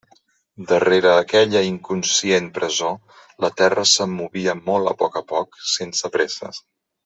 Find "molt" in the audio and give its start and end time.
4.71-4.93